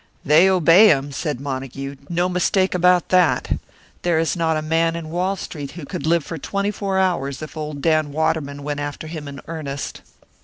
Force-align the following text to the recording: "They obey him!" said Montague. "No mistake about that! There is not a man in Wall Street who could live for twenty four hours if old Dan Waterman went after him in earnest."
"They 0.25 0.49
obey 0.49 0.87
him!" 0.87 1.11
said 1.11 1.39
Montague. 1.39 1.97
"No 2.09 2.27
mistake 2.27 2.73
about 2.73 3.09
that! 3.09 3.59
There 4.01 4.17
is 4.17 4.35
not 4.35 4.57
a 4.57 4.63
man 4.63 4.95
in 4.95 5.11
Wall 5.11 5.35
Street 5.35 5.73
who 5.73 5.85
could 5.85 6.07
live 6.07 6.25
for 6.25 6.39
twenty 6.39 6.71
four 6.71 6.97
hours 6.97 7.43
if 7.43 7.55
old 7.55 7.83
Dan 7.83 8.11
Waterman 8.11 8.63
went 8.63 8.79
after 8.79 9.05
him 9.05 9.27
in 9.27 9.41
earnest." 9.47 10.01